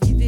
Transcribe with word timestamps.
chante 0.00 0.27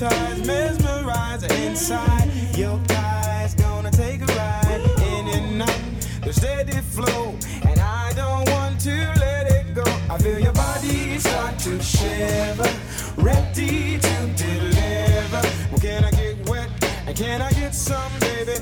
hypnotized, 0.00 0.46
mesmerized 0.46 1.52
inside. 1.52 2.30
Your 2.56 2.80
eyes 2.90 3.54
gonna 3.54 3.90
take 3.90 4.22
a 4.22 4.26
ride 4.26 4.80
in 5.02 5.28
and 5.28 5.62
out. 5.62 5.80
The 6.22 6.32
steady 6.32 6.80
flow, 6.80 7.34
and 7.68 7.80
I 7.80 8.12
don't 8.14 8.48
want 8.50 8.80
to 8.80 8.96
let 9.18 9.50
it 9.50 9.74
go. 9.74 9.84
I 10.10 10.18
feel 10.18 10.38
your 10.38 10.52
body 10.52 11.18
start 11.18 11.58
to 11.60 11.80
shiver, 11.82 12.70
ready 13.16 13.98
to 13.98 14.14
deliver. 14.36 15.42
Well, 15.70 15.80
can 15.80 16.04
I 16.04 16.10
get 16.10 16.48
wet? 16.48 16.68
And 17.06 17.16
can 17.16 17.42
I 17.42 17.52
get 17.52 17.74
some, 17.74 18.12
baby? 18.20 18.54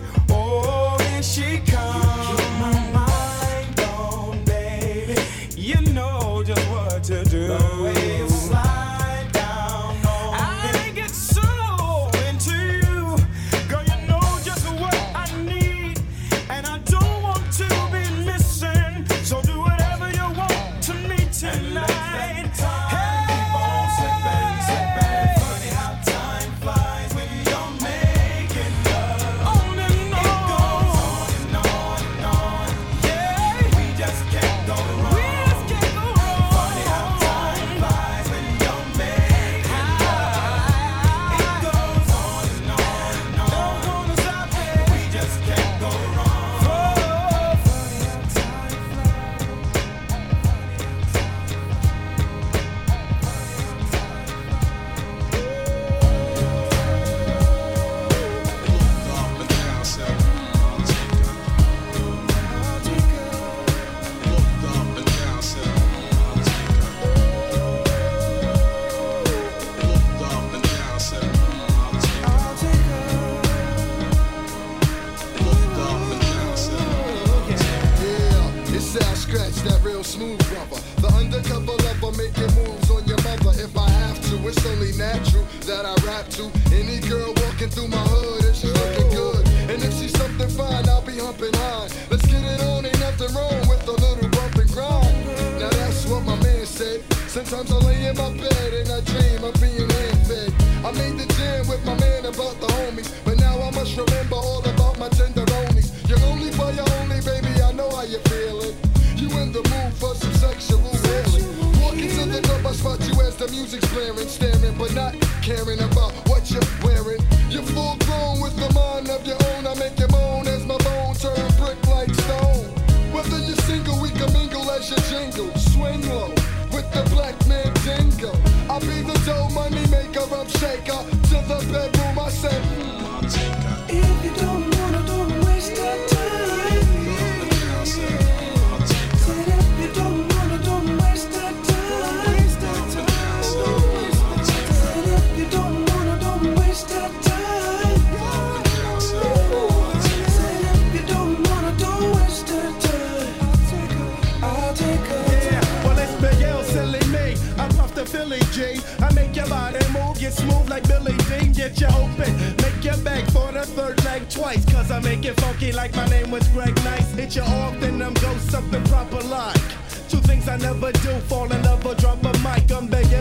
Get 161.62 161.81
you 161.81 161.87
open, 161.87 162.35
make 162.57 162.83
your 162.83 162.97
back 163.04 163.25
for 163.31 163.52
the 163.52 163.64
third 163.64 164.04
leg 164.04 164.28
twice. 164.28 164.64
Cause 164.64 164.90
I 164.90 164.99
make 164.99 165.25
it 165.25 165.40
funky 165.40 165.71
like 165.71 165.95
my 165.95 166.09
name 166.09 166.33
was 166.33 166.49
Greg 166.49 166.75
Nice. 166.83 167.12
Hit 167.12 167.37
you 167.37 167.42
off, 167.42 167.78
then 167.78 168.02
I'm 168.02 168.14
go 168.14 168.37
something 168.38 168.83
proper 168.87 169.21
like. 169.28 169.62
Two 170.09 170.19
things 170.19 170.49
I 170.49 170.57
never 170.57 170.90
do, 170.90 171.12
fall 171.31 171.52
in 171.52 171.62
love 171.62 171.87
or 171.87 171.95
drop 171.95 172.21
a 172.25 172.33
mic. 172.38 172.69
I'm 172.73 172.88
Big. 172.88 173.12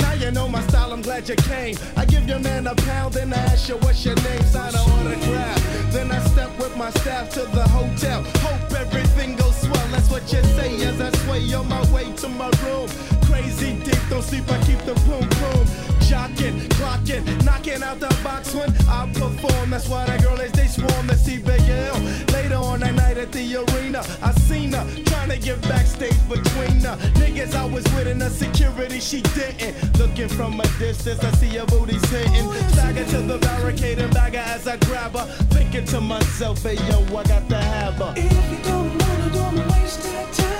Now 0.00 0.12
you 0.12 0.30
know 0.32 0.46
my 0.46 0.60
style, 0.68 0.92
I'm 0.92 1.00
glad 1.00 1.30
you 1.30 1.36
came. 1.36 1.76
I 1.96 2.04
give 2.04 2.28
your 2.28 2.40
man 2.40 2.66
a 2.66 2.74
pound, 2.74 3.14
then 3.14 3.32
I 3.32 3.38
ask 3.38 3.70
you 3.70 3.76
what's 3.78 4.04
your 4.04 4.16
name, 4.16 4.42
sign 4.42 4.74
an 4.74 4.80
autograph. 4.80 5.90
Then 5.90 6.12
I 6.12 6.18
step 6.26 6.50
with 6.58 6.76
my 6.76 6.90
staff 6.90 7.30
to 7.30 7.40
the 7.40 7.66
hotel. 7.68 8.22
Hope 8.44 8.70
everything 8.78 9.34
goes 9.36 9.62
swell, 9.62 9.88
that's 9.88 10.10
what 10.10 10.30
you 10.30 10.42
say 10.42 10.76
as 10.84 11.00
I 11.00 11.10
sway 11.24 11.54
on 11.54 11.66
my 11.66 11.90
way 11.90 12.12
to 12.16 12.28
my 12.28 12.50
room. 12.64 12.86
Crazy 13.22 13.82
deep, 13.82 13.98
don't 14.10 14.22
sleep, 14.22 14.44
I 14.50 14.62
keep 14.64 14.80
the 14.80 14.92
boom 15.06 15.26
boom. 15.40 15.87
Jocking, 16.08 16.66
clocking, 16.70 17.44
knocking 17.44 17.82
out 17.82 18.00
the 18.00 18.08
box 18.24 18.54
when 18.54 18.70
I 18.88 19.12
perform. 19.12 19.68
That's 19.68 19.88
why 19.90 20.06
the 20.06 20.22
girl 20.22 20.40
is 20.40 20.52
they 20.52 20.66
swarm 20.66 21.06
to 21.08 21.14
see 21.14 21.36
Big 21.36 21.60
L. 21.68 22.00
Later 22.32 22.54
on 22.54 22.80
that 22.80 22.94
night 22.94 23.18
at 23.18 23.30
the 23.30 23.56
arena, 23.56 24.02
I 24.22 24.32
seen 24.32 24.72
her 24.72 24.86
trying 25.04 25.28
to 25.28 25.38
get 25.38 25.60
backstage 25.62 26.16
between 26.26 26.80
her. 26.80 26.96
Niggas 27.20 27.54
I 27.54 27.66
was 27.66 27.84
with 27.94 28.06
in 28.06 28.18
the 28.20 28.30
security, 28.30 29.00
she 29.00 29.20
didn't. 29.20 29.98
Looking 29.98 30.28
from 30.28 30.58
a 30.58 30.66
distance, 30.78 31.22
I 31.22 31.30
see 31.32 31.58
her 31.58 31.66
booty's 31.66 32.08
hitting. 32.08 32.50
Stagger 32.70 33.04
to 33.04 33.20
the 33.20 33.36
barricade 33.36 33.98
and 33.98 34.12
bagger 34.14 34.38
as 34.38 34.66
I 34.66 34.78
grab 34.78 35.12
her. 35.12 35.26
Thinking 35.50 35.84
to 35.86 36.00
myself, 36.00 36.62
hey 36.62 36.76
yo, 36.88 37.04
I 37.18 37.24
got 37.24 37.46
to 37.50 37.60
have 37.60 37.94
her. 37.96 38.14
If 38.16 38.50
you 38.50 38.64
don't 38.64 38.96
wanna, 38.98 39.30
don't 39.30 39.68
waste 39.68 40.04
your 40.04 40.24
time. 40.32 40.58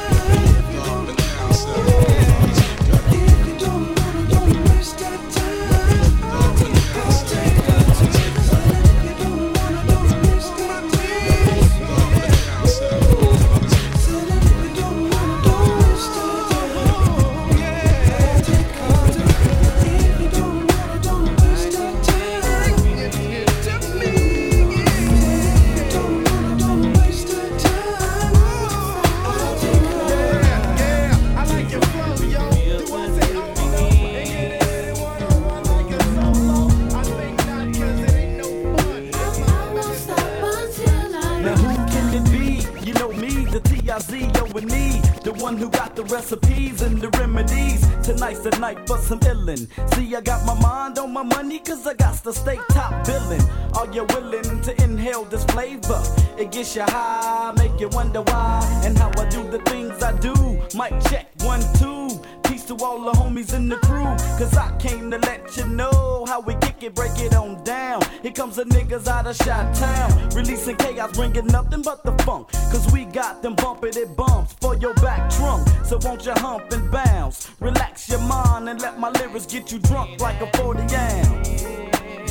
Gets 56.59 56.75
you 56.75 56.83
high, 56.83 57.53
make 57.57 57.79
you 57.79 57.89
wonder 57.91 58.21
why 58.23 58.83
And 58.85 58.99
how 58.99 59.11
I 59.17 59.29
do 59.29 59.49
the 59.49 59.59
things 59.61 60.03
I 60.03 60.13
do. 60.19 60.35
Mic 60.77 60.93
check, 61.09 61.29
one, 61.43 61.63
two. 61.79 62.09
Peace 62.45 62.65
to 62.65 62.77
all 62.85 63.01
the 63.01 63.13
homies 63.13 63.55
in 63.55 63.69
the 63.69 63.77
crew 63.77 64.11
Cause 64.39 64.57
I 64.57 64.77
came 64.79 65.11
to 65.11 65.19
let 65.19 65.57
you 65.57 65.67
know 65.67 66.25
How 66.27 66.41
we 66.41 66.55
kick 66.57 66.83
it, 66.83 66.95
break 66.95 67.17
it 67.19 67.35
on 67.35 67.63
down. 67.63 68.03
Here 68.23 68.33
comes 68.33 68.57
the 68.57 68.65
niggas 68.65 69.07
out 69.07 69.27
of 69.27 69.37
Shot 69.37 69.73
Town 69.75 70.31
Releasing 70.31 70.77
chaos, 70.77 71.13
bringing 71.13 71.47
nothing 71.47 71.83
but 71.83 72.03
the 72.05 72.13
funk 72.25 72.51
Cause 72.73 72.91
we 72.93 73.05
got 73.05 73.43
them 73.43 73.55
bumping 73.55 73.97
it 73.97 74.17
bumps 74.17 74.55
For 74.55 74.77
your 74.77 74.95
back 74.95 75.31
trunk. 75.31 75.69
So 75.85 75.99
won't 76.03 76.27
you 76.27 76.33
hump 76.33 76.73
and 76.73 76.91
bounce? 76.91 77.49
Relax 77.61 78.09
your 78.09 78.21
mind 78.21 78.69
and 78.69 78.81
let 78.81 78.99
my 78.99 79.11
lyrics 79.11 79.47
get 79.47 79.71
you 79.71 79.79
drunk 79.79 80.21
Like 80.21 80.41
a 80.41 80.57
40 80.57 80.81
ounce. 80.95 81.63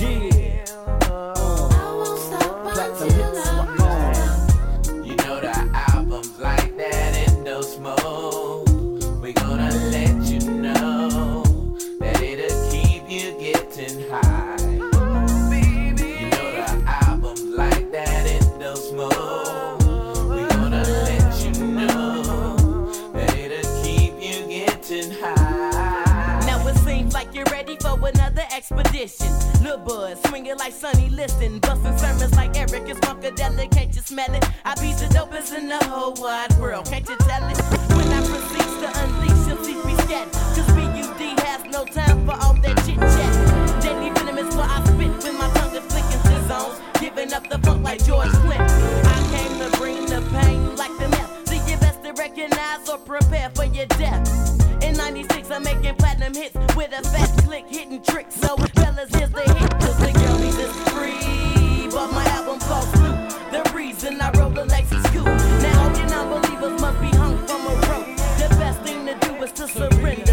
Yeah 0.01 0.36
Lil 29.67 29.77
Bud, 29.79 30.17
swinging 30.27 30.57
like 30.57 30.71
Sonny 30.71 31.09
Liston, 31.09 31.59
busting 31.59 31.97
sermons 31.97 32.33
like 32.35 32.57
Eric 32.57 32.87
is 32.89 32.97
Funkadelic. 33.01 33.69
Can't 33.71 33.93
you 33.93 34.01
smell 34.01 34.33
it? 34.33 34.45
I 34.63 34.73
be 34.75 34.93
the 34.93 35.11
dopest 35.13 35.57
in 35.57 35.67
the 35.67 35.77
whole 35.91 36.13
wide 36.13 36.53
world. 36.57 36.85
Can't 36.85 37.07
you 37.09 37.17
tell 37.17 37.43
it? 37.49 37.57
When 37.91 38.07
I 38.07 38.21
proceed 38.31 38.71
to 38.81 38.89
unleash 39.03 39.43
your 39.47 39.57
CP 39.57 39.87
scat, 40.05 40.31
cause 40.55 40.71
BUD 40.71 41.39
has 41.43 41.65
no 41.65 41.83
time 41.83 42.25
for 42.25 42.31
all 42.41 42.53
that 42.53 42.77
chit 42.85 42.95
chat. 42.95 43.83
Deadly 43.83 44.09
venom 44.11 44.37
is 44.37 44.55
what 44.55 44.69
I 44.69 44.81
spit 44.85 45.11
when 45.23 45.37
my 45.37 45.49
tongue 45.55 45.75
is 45.75 45.83
flicking 45.91 46.21
to 46.31 46.47
zones, 46.47 46.79
giving 47.01 47.33
up 47.33 47.49
the 47.49 47.59
funk 47.59 47.83
like 47.83 48.01
George 48.05 48.31
Clinton. 48.47 48.61
I 48.63 49.19
came 49.35 49.53
to 49.59 49.77
bring 49.77 50.05
the 50.05 50.21
pain 50.31 50.77
like 50.77 50.97
the 50.97 51.09
meth. 51.09 51.49
So 51.49 51.55
you 51.69 51.75
best 51.75 52.01
to 52.03 52.13
recognize 52.13 52.87
or 52.87 52.99
prepare 52.99 53.49
for 53.53 53.65
your 53.65 53.87
death. 53.99 54.23
In 54.81 54.95
96, 54.95 55.51
I'm 55.51 55.63
making 55.63 55.95
platinum 56.27 56.41
hits 56.41 56.75
with 56.75 56.91
a 56.91 57.01
fast 57.09 57.37
click 57.45 57.65
hitting 57.67 58.01
tricks. 58.01 58.35
So, 58.35 58.55
fellas, 58.57 59.13
here's 59.15 59.29
the 59.29 59.41
hit. 59.41 59.71
Cause 59.79 59.97
the 59.97 60.11
girlies 60.11 60.57
is 60.57 60.75
free. 60.89 61.89
But 61.91 62.11
my 62.11 62.25
album 62.25 62.59
falls 62.59 62.89
through. 62.91 63.17
The 63.51 63.71
reason 63.73 64.19
I 64.21 64.31
roll 64.37 64.49
the 64.49 64.65
Lexus 64.65 65.05
scoop. 65.07 65.25
Now, 65.25 65.83
all 65.83 65.97
you 65.97 66.05
non-believers 66.07 66.81
must 66.81 67.01
be 67.01 67.17
hung 67.17 67.37
from 67.47 67.61
a 67.67 67.73
rope. 67.89 68.17
The 68.37 68.55
best 68.59 68.81
thing 68.81 69.05
to 69.05 69.15
do 69.15 69.43
is 69.43 69.51
to 69.53 69.67
surrender 69.67 70.26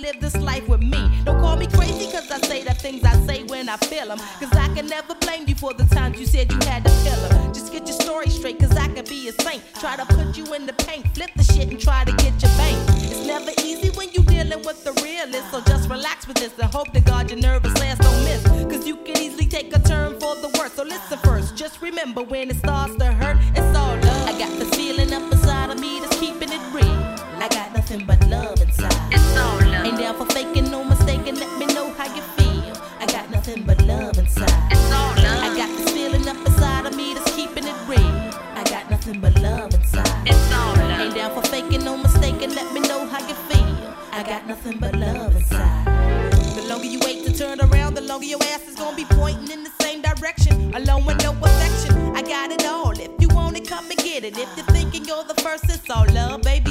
live 0.00 0.20
this 0.20 0.36
life 0.36 0.66
with 0.68 0.80
me. 0.80 1.22
Don't 1.24 1.40
call 1.40 1.56
me 1.56 1.66
crazy, 1.66 2.10
cause 2.10 2.30
I 2.30 2.40
say 2.40 2.62
the 2.64 2.74
things 2.74 3.04
I 3.04 3.14
say 3.26 3.42
when 3.44 3.68
I 3.68 3.76
feel 3.76 4.08
them. 4.08 4.18
Cause 4.18 4.52
I 4.52 4.68
can 4.74 4.86
never 4.86 5.14
blame 5.14 5.44
you 5.46 5.54
for 5.54 5.72
the 5.74 5.84
times 5.84 6.18
you 6.18 6.26
said 6.26 6.50
you 6.50 6.58
had 6.66 6.84
to 6.84 6.90
kill 7.04 7.20
'em. 7.26 7.52
Just 7.52 7.72
get 7.72 7.86
your 7.86 7.98
story 8.00 8.28
straight, 8.28 8.58
cause 8.58 8.76
I 8.76 8.88
could 8.88 9.08
be 9.08 9.28
a 9.28 9.32
saint. 9.42 9.62
Try 9.80 9.96
to 9.96 10.06
put 10.06 10.36
you 10.36 10.54
in 10.54 10.66
the 10.66 10.72
paint, 10.72 11.06
flip 11.14 11.30
the 11.36 11.44
shit 11.44 11.68
and 11.68 11.80
try 11.80 12.04
to 12.04 12.12
get 12.12 12.34
your 12.42 12.52
bank. 12.56 12.78
It's 13.10 13.26
never 13.26 13.52
easy 13.62 13.90
when 13.90 14.08
you're 14.12 14.24
dealing 14.24 14.62
with 14.64 14.82
the 14.84 14.92
realist, 15.02 15.50
so 15.50 15.60
just 15.60 15.88
relax 15.90 16.26
with 16.26 16.38
this 16.38 16.52
and 16.58 16.72
hope 16.72 16.92
to 16.92 17.00
God 17.00 17.30
your 17.30 17.40
nervous 17.40 17.74
last 17.78 18.00
don't 18.00 18.24
miss. 18.24 18.42
Cause 18.72 18.86
you 18.86 18.96
can 18.96 19.18
easily 19.18 19.46
take 19.46 19.74
a 19.76 19.80
turn 19.80 20.18
for 20.18 20.34
the 20.36 20.48
worse. 20.58 20.72
So 20.74 20.82
listen 20.84 21.18
first, 21.18 21.56
just 21.56 21.82
remember 21.82 22.22
when 22.22 22.50
it 22.50 22.56
starts 22.56 22.96
to 22.96 23.06
hurt, 23.06 23.36
it's 23.54 23.76
all 23.76 23.96
love. 23.96 24.28
I 24.28 24.38
got 24.38 24.52
the 24.58 24.66
feeling 24.76 25.12
up 25.12 25.30
inside 25.30 25.70
of 25.70 25.78
me 25.78 26.00
that's 26.00 26.18
keeping 26.18 26.50
it 26.50 26.62
real. 26.72 26.98
I 27.44 27.48
got 27.48 27.72
nothing 27.74 28.04
but 28.06 28.20
love 28.28 28.59
down 30.10 30.26
for 30.26 30.32
faking, 30.34 30.70
no 30.70 30.82
mistaking. 30.84 31.36
Let 31.36 31.58
me 31.58 31.66
know 31.66 31.92
how 31.92 32.14
you 32.14 32.22
feel. 32.36 32.76
I 32.98 33.06
got 33.06 33.30
nothing 33.30 33.62
but 33.64 33.80
love 33.82 34.18
inside. 34.18 34.50
It's 34.70 34.92
all 34.92 35.14
love. 35.16 35.42
I 35.44 35.56
got 35.56 35.68
this 35.76 35.90
feeling 35.92 36.26
up 36.28 36.36
inside 36.46 36.86
of 36.86 36.96
me 36.96 37.14
that's 37.14 37.34
keeping 37.34 37.64
it 37.64 37.76
real. 37.86 38.00
I 38.60 38.64
got 38.68 38.90
nothing 38.90 39.20
but 39.20 39.34
love 39.40 39.72
inside. 39.74 40.26
It's 40.26 40.52
all 40.52 40.74
love. 40.76 41.00
Ain't 41.00 41.14
down 41.14 41.30
for 41.34 41.46
faking, 41.48 41.84
no 41.84 41.96
mistaking. 41.96 42.54
Let 42.54 42.72
me 42.72 42.80
know 42.80 43.06
how 43.06 43.20
you 43.28 43.34
feel. 43.34 43.94
I 44.12 44.22
got 44.24 44.46
nothing 44.46 44.78
but 44.78 44.96
love 44.96 45.34
inside. 45.36 45.86
The 46.56 46.62
longer 46.68 46.86
you 46.86 47.00
wait 47.04 47.24
to 47.26 47.32
turn 47.32 47.60
around, 47.60 47.94
the 47.94 48.02
longer 48.02 48.26
your 48.26 48.42
ass 48.54 48.66
is 48.68 48.76
gonna 48.76 48.96
be 48.96 49.04
pointing 49.04 49.50
in 49.50 49.64
the 49.64 49.72
same 49.80 50.02
direction. 50.02 50.74
Alone 50.74 51.04
with 51.04 51.22
no 51.22 51.32
affection. 51.42 52.16
I 52.16 52.22
got 52.22 52.50
it 52.50 52.64
all. 52.66 52.92
If 52.98 53.12
you 53.20 53.28
want 53.28 53.56
it, 53.56 53.68
come 53.68 53.88
and 53.88 53.98
get 53.98 54.24
it. 54.24 54.36
If 54.36 54.48
you're 54.56 54.66
thinking 54.66 55.04
you're 55.04 55.24
the 55.24 55.40
first, 55.42 55.64
it's 55.64 55.88
all 55.88 56.06
love, 56.12 56.42
baby. 56.42 56.69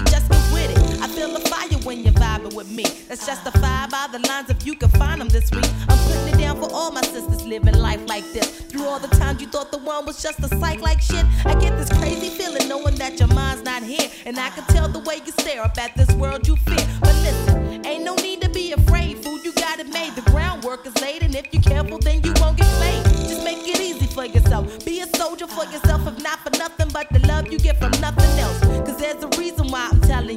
With 3.20 3.28
justified 3.28 3.90
by 3.90 4.08
the 4.12 4.20
lines 4.28 4.50
if 4.50 4.66
you 4.66 4.76
can 4.76 4.90
find 4.90 5.22
them 5.22 5.30
this 5.30 5.50
week. 5.52 5.66
I'm 5.88 5.98
putting 6.08 6.34
it 6.34 6.38
down 6.38 6.58
for 6.58 6.70
all 6.72 6.92
my 6.92 7.02
sisters 7.02 7.46
living 7.46 7.76
life 7.76 8.02
like 8.08 8.24
this. 8.32 8.48
Through 8.62 8.86
all 8.86 9.00
the 9.00 9.08
times 9.08 9.42
you 9.42 9.48
thought 9.48 9.72
the 9.72 9.78
one 9.78 10.06
was 10.06 10.22
just 10.22 10.40
a 10.40 10.48
psych 10.60 10.82
like 10.82 11.02
shit, 11.02 11.26
I 11.46 11.56
get 11.60 11.78
this 11.78 11.90
crazy 11.98 12.30
feeling 12.30 12.68
knowing 12.68 12.96
that 12.96 13.20
your 13.20 13.28
mind's 13.30 13.64
not 13.64 13.84
here. 13.84 14.10
And 14.26 14.40
I 14.40 14.50
can 14.50 14.64
tell 14.66 14.88
the 14.88 15.00
way 15.00 15.22
you 15.26 15.32
stare 15.32 15.64
up 15.64 15.78
at 15.78 15.96
this 15.96 16.12
world 16.16 16.48
you 16.48 16.56
fear. 16.58 16.86
But 17.02 17.16
listen, 17.16 17.86
ain't 17.86 18.04
no 18.04 18.16
need 18.16 18.42
to 18.42 18.50
be 18.50 18.74
afraid, 18.74 19.18
fool. 19.24 19.40
You 19.44 19.54
got 19.54 19.80
it 19.80 19.90
made. 19.90 20.16
The 20.16 20.30
groundwork 20.30 20.86
is 20.86 21.00
laid, 21.02 21.24
and 21.24 21.36
if 21.36 21.48
you're 21.52 21.64
careful, 21.64 22.00
then 22.00 22.22
you 22.24 22.34
won't 22.38 22.58
get 22.58 22.68
played. 22.78 23.04
Just 23.28 23.44
make 23.44 23.68
it 23.68 23.80
easy 23.80 24.08
for 24.08 24.26
yourself. 24.26 24.86
Be 24.86 25.02
a 25.02 25.08
soldier 25.18 25.48
for 25.48 25.66
yourself, 25.66 26.08
if 26.08 26.22
not 26.24 26.40
for 26.40 26.52
nothing 26.58 26.90
but 26.90 27.08
the 27.12 27.20
love 27.28 27.52
you 27.52 27.60
get 27.60 27.80
from 27.80 27.92
nothing 28.02 28.32
else. 28.40 28.60
Cause 28.86 28.98
there's 28.98 29.24
a 29.24 29.39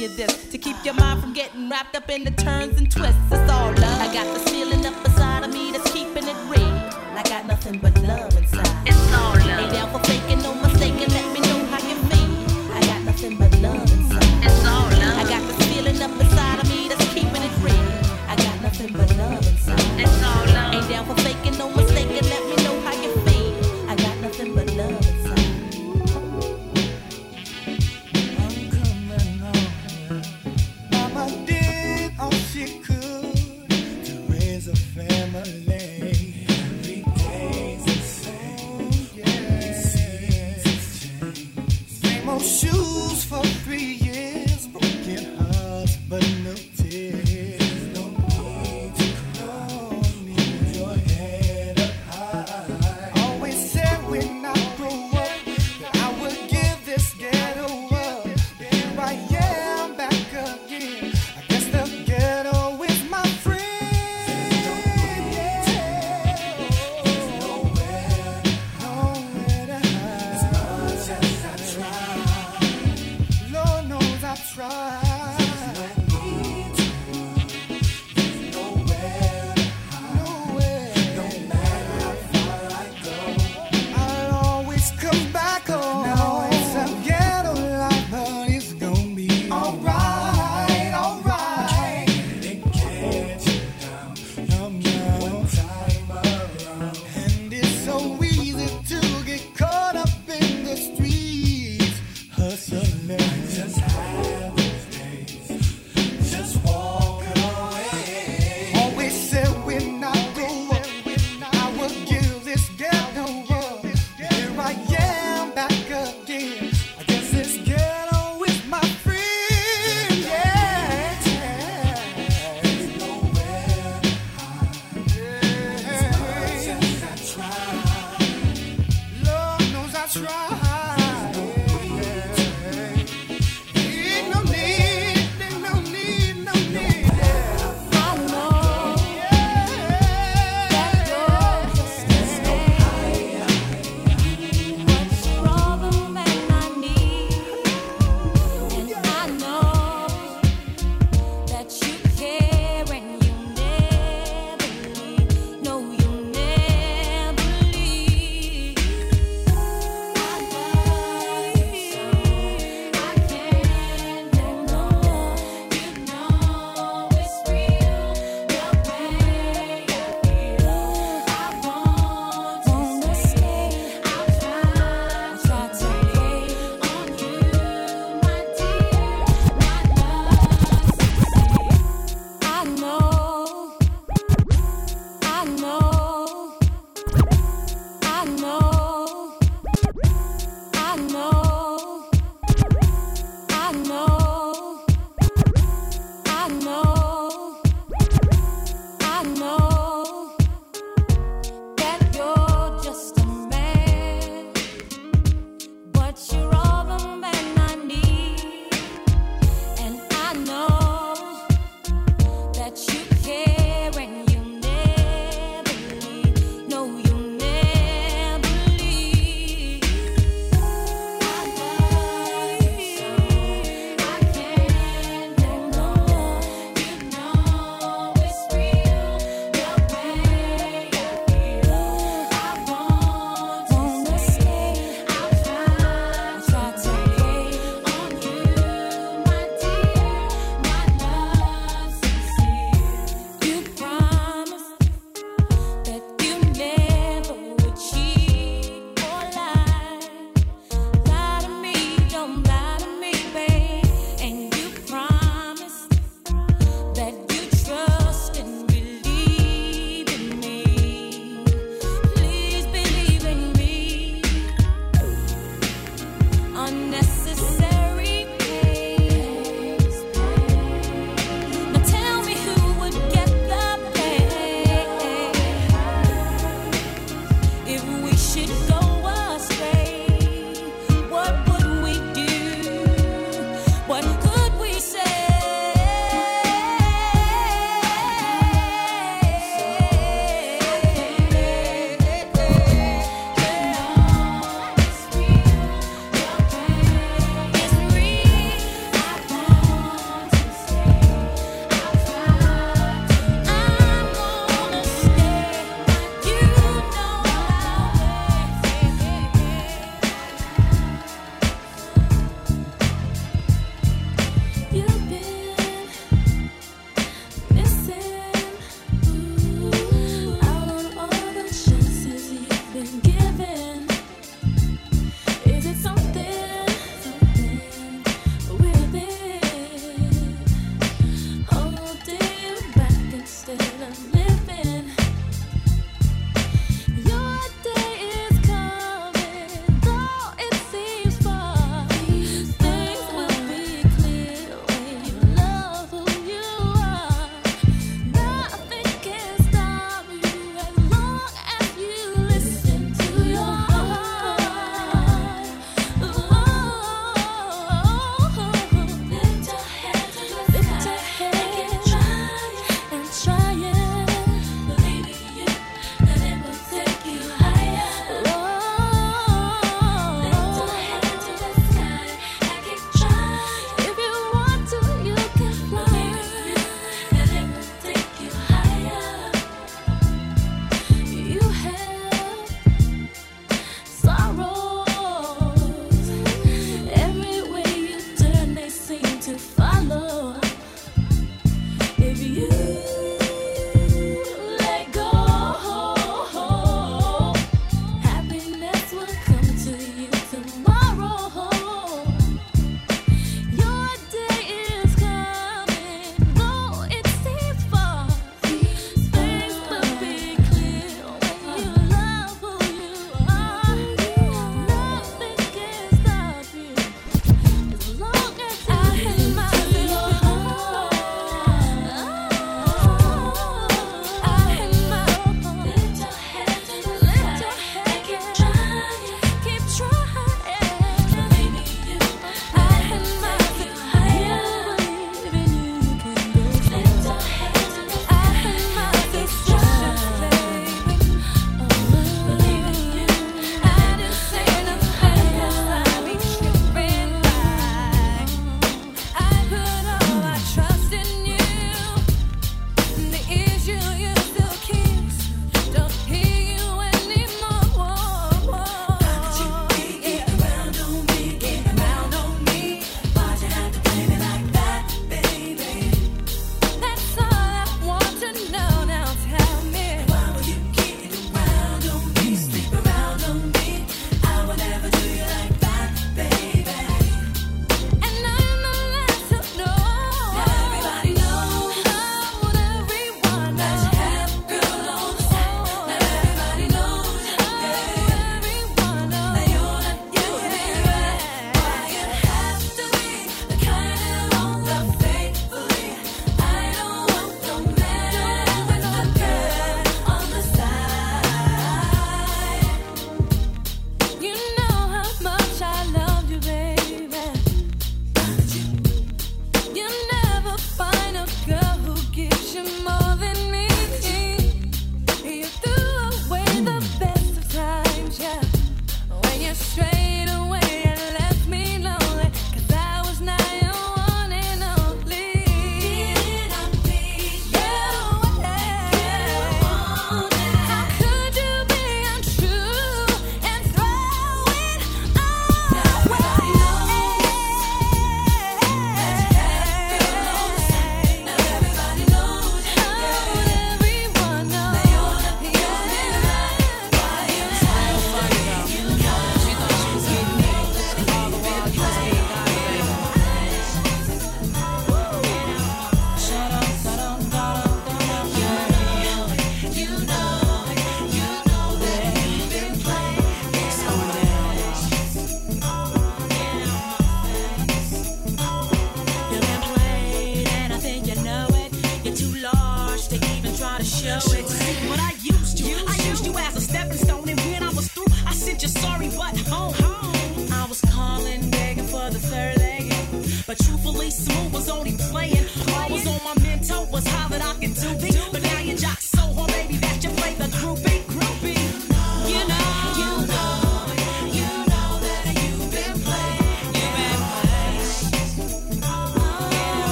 you 0.00 0.08
this. 0.08 0.50
To 0.50 0.58
keep 0.58 0.76
your 0.84 0.94
mind 0.94 1.20
from 1.20 1.32
getting 1.32 1.68
wrapped 1.68 1.96
up 1.96 2.08
in 2.10 2.24
the 2.24 2.30
turns 2.30 2.78
and 2.78 2.90
twists. 2.90 3.20
It's 3.30 3.50
all 3.50 3.70
love. 3.72 4.00
I 4.00 4.12
got 4.12 4.24
this 4.34 4.45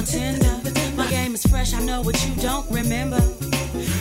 a 0.00 0.06
tender. 0.06 0.56
My 0.96 1.06
game 1.10 1.34
is 1.34 1.44
fresh, 1.46 1.74
I 1.74 1.80
know 1.80 2.00
what 2.00 2.16
you 2.26 2.34
don't 2.36 2.68
remember. 2.70 3.20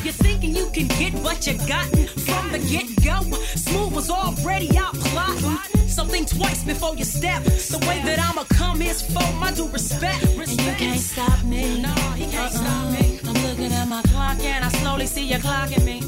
You're 0.03 0.19
thinking 0.25 0.55
you 0.55 0.69
can 0.71 0.87
get 0.87 1.13
what 1.25 1.45
you 1.45 1.57
gotten 1.67 2.07
from 2.25 2.51
the 2.51 2.59
get 2.71 2.87
go. 3.03 3.19
Smooth 3.55 3.93
was 3.93 4.09
already 4.09 4.77
out 4.77 4.93
plotting. 4.93 5.57
So 5.87 6.05
think 6.05 6.29
twice 6.29 6.63
before 6.63 6.95
you 6.95 7.03
step. 7.03 7.43
The 7.43 7.79
way 7.87 8.01
that 8.05 8.19
I'ma 8.19 8.45
come 8.45 8.81
is 8.81 9.01
for 9.01 9.33
my 9.33 9.51
due 9.51 9.67
respect. 9.69 10.23
And 10.23 10.61
you 10.61 10.73
can't 10.77 10.99
stop 10.99 11.43
me. 11.43 11.81
No, 11.81 11.93
he 12.15 12.25
can't 12.25 12.53
uh-uh. 12.55 12.63
stop 12.63 12.85
me. 12.93 13.19
I'm 13.27 13.37
looking 13.47 13.71
at 13.73 13.87
my 13.87 14.01
clock 14.03 14.39
and 14.39 14.63
I 14.63 14.69
slowly 14.69 15.05
see 15.05 15.25
you 15.25 15.37
clocking 15.37 15.83
me. 15.83 16.01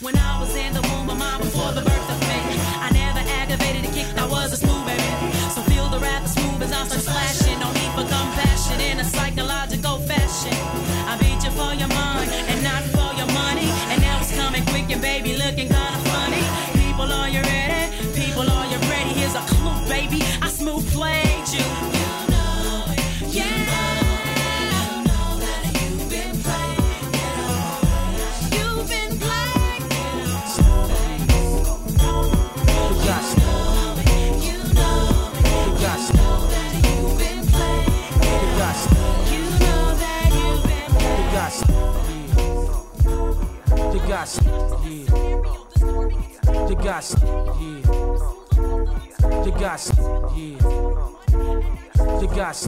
When 0.00 0.16
I 0.16 0.40
was 0.40 0.54
in 0.54 0.74
the 0.74 0.82
womb 0.82 1.08
of 1.08 1.18
mine 1.18 1.40
before 1.40 1.72
the 1.72 1.82
birth 1.82 2.10
of 2.14 2.20
me, 2.20 2.38
I 2.86 2.90
never 2.92 3.20
aggravated 3.40 3.84
and 3.84 3.94
kicked. 3.94 4.18
I 4.18 4.26
was 4.26 4.52
a 4.52 4.56
smooth 4.56 4.86
baby. 4.86 5.41
The 5.92 5.98
as 6.00 6.32
smooth 6.32 6.62
as 6.62 6.72
I 6.72 6.86
start 6.86 7.02
slashing. 7.02 7.60
No 7.60 7.70
need 7.72 7.92
for 7.92 8.08
compassion 8.08 8.80
in 8.80 8.98
a 8.98 9.04
psychological 9.04 9.98
fashion. 10.08 10.56
I 11.04 11.18
beat 11.20 11.44
you 11.44 11.50
for 11.50 11.74
your 11.74 11.88
mind 11.88 12.30
and 12.32 12.64
not 12.64 12.82
for 12.96 13.12
your 13.20 13.28
money. 13.36 13.68
And 13.92 14.00
now 14.00 14.20
it's 14.20 14.34
coming 14.34 14.64
quick 14.72 14.88
and 14.88 15.02
baby 15.02 15.36
looking 15.36 15.71
got, 44.22 44.38
yeah. 44.84 45.08
You 46.68 46.76
got, 46.76 47.14
yeah. 47.58 47.82
You 49.44 49.50
got, 49.58 49.82
yeah. 50.36 50.58
You 52.20 52.28
got, 52.28 52.58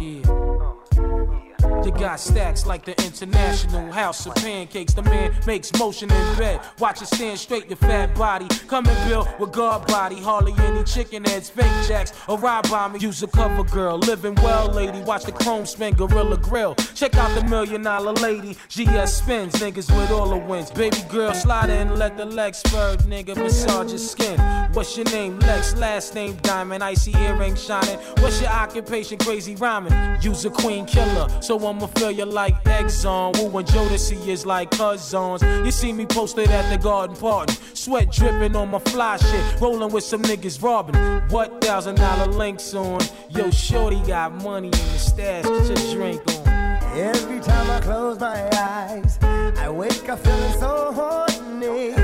yeah. 0.00 1.49
You 1.84 1.90
got 1.92 2.20
stacks 2.20 2.66
like 2.66 2.84
the 2.84 2.92
International 3.04 3.90
House 3.90 4.26
of 4.26 4.34
Pancakes. 4.34 4.92
The 4.92 5.02
man 5.02 5.34
makes 5.46 5.72
motion 5.78 6.10
in 6.10 6.38
bed. 6.38 6.60
Watch 6.78 7.00
it 7.00 7.06
stand 7.06 7.38
straight, 7.38 7.68
your 7.68 7.76
fat 7.76 8.14
body. 8.14 8.46
Coming 8.68 8.94
built 9.08 9.28
with 9.38 9.52
guard 9.52 9.86
body. 9.86 10.20
Hardly 10.20 10.52
any 10.58 10.84
chicken 10.84 11.24
heads, 11.24 11.48
fake 11.48 11.72
jacks, 11.88 12.12
or 12.28 12.38
ride 12.38 12.68
by 12.68 12.88
me. 12.88 12.98
Use 12.98 13.22
a 13.22 13.28
cover 13.28 13.64
girl. 13.64 13.98
Living 13.98 14.34
well, 14.36 14.68
lady. 14.68 15.00
Watch 15.02 15.24
the 15.24 15.32
chrome 15.32 15.64
spin, 15.64 15.94
Gorilla 15.94 16.36
Grill. 16.36 16.74
Check 16.94 17.14
out 17.16 17.34
the 17.34 17.48
million 17.48 17.82
dollar 17.82 18.12
lady. 18.14 18.56
GS 18.68 19.14
spins, 19.14 19.54
niggas 19.54 19.96
with 19.96 20.10
all 20.10 20.28
the 20.28 20.36
wins. 20.36 20.70
Baby 20.70 21.02
girl, 21.08 21.32
slide 21.32 21.70
in, 21.70 21.96
let 21.96 22.16
the 22.16 22.26
legs 22.26 22.58
spur, 22.58 22.96
nigga. 23.08 23.36
Massage 23.36 23.90
your 23.90 23.98
skin. 23.98 24.38
What's 24.72 24.96
your 24.96 25.06
name? 25.06 25.38
Lex, 25.40 25.74
last 25.76 26.14
name 26.14 26.36
Diamond. 26.42 26.84
Icy 26.84 27.12
earring 27.16 27.56
shining. 27.56 27.98
What's 28.18 28.40
your 28.40 28.50
occupation? 28.50 29.18
Crazy 29.18 29.54
rhyming. 29.54 30.20
Use 30.20 30.44
a 30.44 30.50
queen 30.50 30.84
killer. 30.84 31.28
So 31.40 31.59
I'ma 31.66 31.86
feel 31.86 32.10
you 32.10 32.24
like 32.24 32.62
Exxon. 32.64 33.36
Wu 33.38 33.58
and 33.58 33.68
Jodeci 33.68 34.28
is 34.28 34.46
like 34.46 34.70
cousins. 34.70 35.42
You 35.42 35.70
see 35.70 35.92
me 35.92 36.06
posted 36.06 36.50
at 36.50 36.70
the 36.70 36.78
garden 36.78 37.16
party. 37.16 37.54
Sweat 37.74 38.10
dripping 38.10 38.56
on 38.56 38.70
my 38.70 38.78
fly 38.78 39.16
shit. 39.16 39.60
Rolling 39.60 39.92
with 39.92 40.04
some 40.04 40.22
niggas 40.22 40.62
robbing. 40.62 40.96
What 41.30 41.60
thousand 41.60 41.96
dollar 41.96 42.26
links 42.26 42.74
on? 42.74 43.00
Yo, 43.30 43.50
Shorty 43.50 44.00
got 44.06 44.32
money 44.42 44.68
in 44.68 44.72
the 44.72 44.98
stash. 44.98 45.44
Your 45.44 45.94
drink 45.94 46.22
on. 46.28 46.48
Every 46.96 47.40
time 47.40 47.70
I 47.70 47.80
close 47.80 48.18
my 48.18 48.48
eyes, 48.52 49.18
I 49.22 49.70
wake 49.70 50.08
up 50.08 50.18
feeling 50.18 50.58
so 50.58 50.92
horny. 50.92 51.94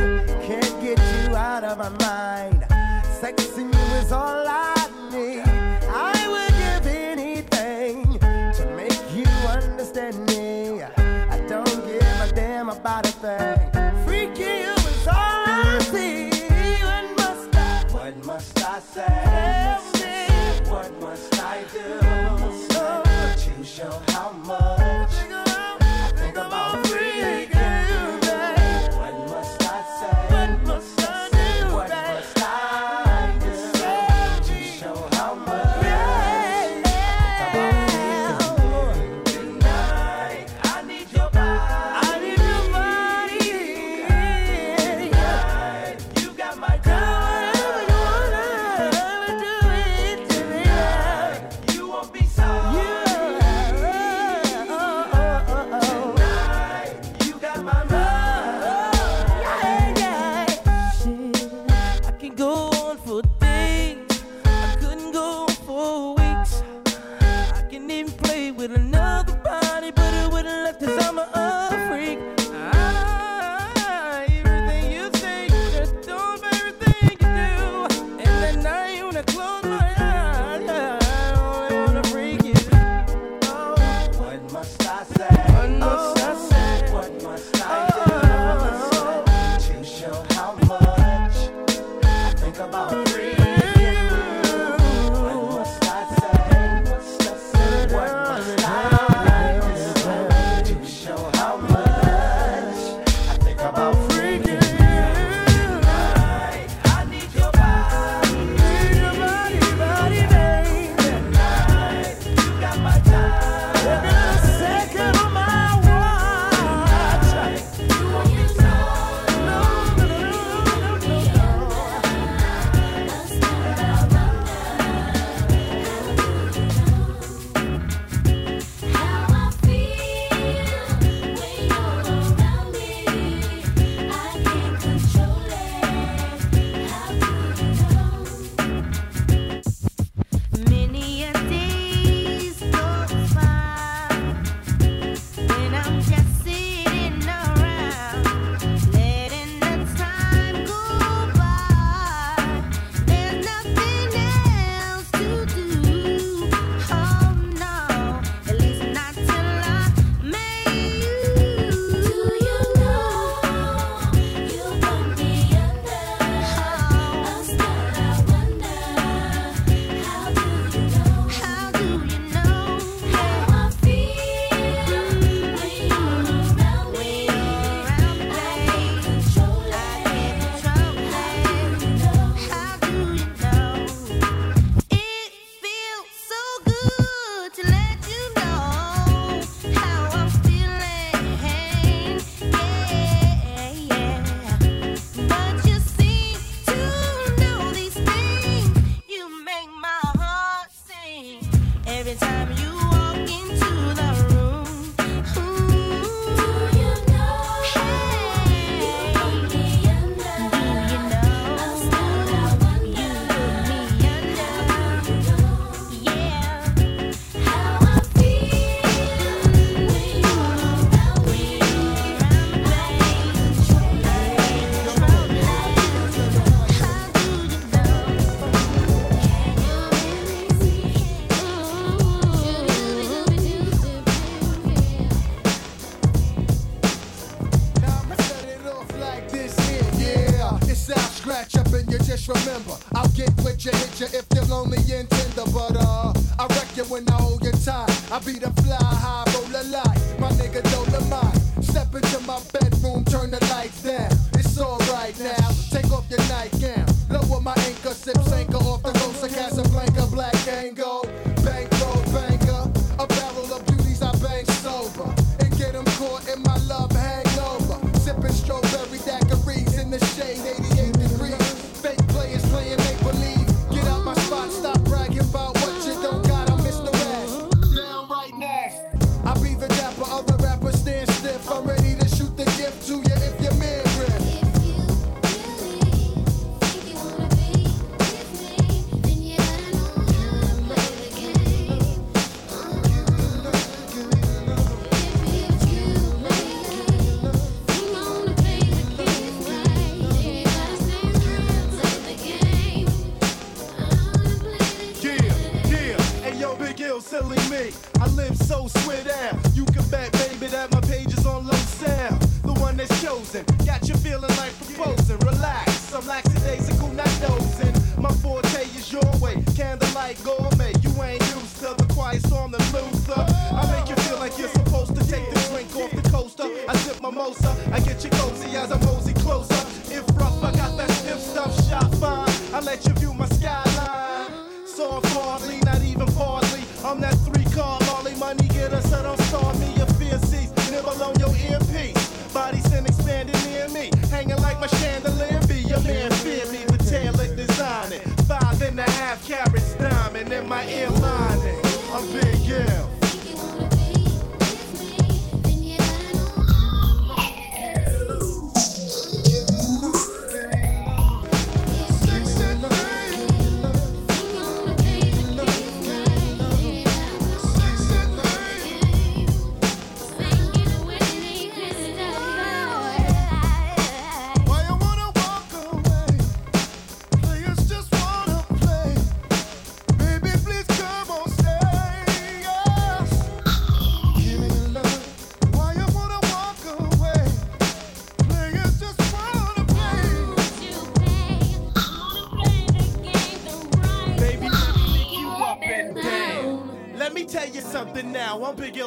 Can't 0.46 0.80
get 0.80 0.98
you 0.98 1.34
out 1.34 1.64
of 1.64 1.78
my 1.78 1.88
mind. 2.06 2.62
Sexing 3.20 3.72
you 3.72 3.96
is 3.96 4.12
all 4.12 4.46
I 4.46 4.75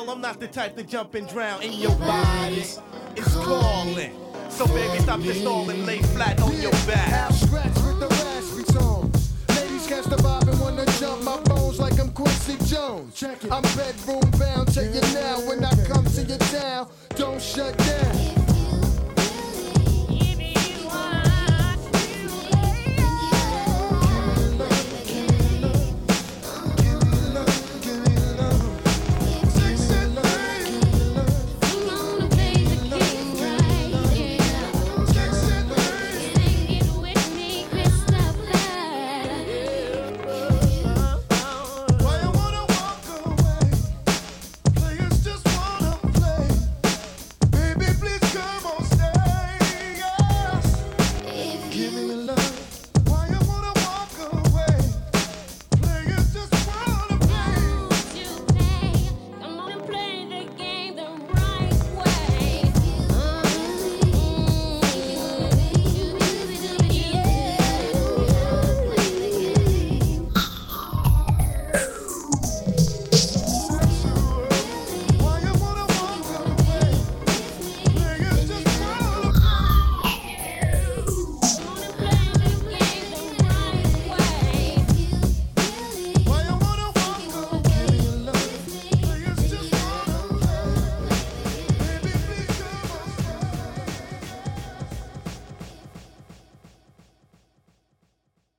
I'm 0.10 0.22
not 0.22 0.40
the 0.40 0.48
type 0.48 0.76
to 0.78 0.84
jump 0.84 1.14
and 1.14 1.28
drown 1.30 1.62
in 1.62 1.74
your 1.74 1.96
body. 1.98 2.66
It's 3.16 3.36
calling. 3.36 4.12
So 4.50 4.66
baby, 4.66 5.04
stop 5.04 5.22
the 5.22 5.36
stall 5.36 5.70
and 5.70 5.86
lay 5.86 6.02
flat 6.02 6.42
on 6.42 6.60
your 6.60 6.72
back. 6.72 7.10
Half 7.10 7.36
scratch 7.36 7.76
with 7.76 8.00
the 8.00 8.08
raspy 8.08 8.64
tone. 8.74 9.12
Ladies 9.50 9.86
catch 9.86 10.06
the 10.06 10.16
vibe 10.16 10.50
and 10.50 10.60
wanna 10.60 10.86
jump 11.00 11.24
my 11.24 11.40
bones 11.42 11.80
like 11.80 12.00
I'm 12.00 12.12
Quincy 12.12 12.58
Jones. 12.66 13.14
Check 13.14 13.44
it. 13.44 13.52
I'm 13.52 13.62
bedroom 13.62 14.22
bed. 14.32 14.49